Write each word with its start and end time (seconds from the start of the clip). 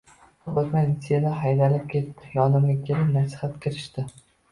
koʻp 0.45 0.55
oʻtmay 0.59 0.85
litseydan 0.87 1.35
haydalib 1.41 1.83
ketdi– 1.91 2.29
yonimga 2.37 2.75
kelib 2.87 3.13
nasihatga 3.19 3.61
kirishdi: 3.67 4.07